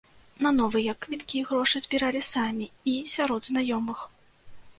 На 0.43 0.51
новыя 0.59 0.95
квіткі 1.03 1.41
грошы 1.49 1.81
збіралі 1.85 2.21
самі 2.31 2.69
і 2.93 2.97
сярод 3.13 3.41
знаёмых. 3.51 3.99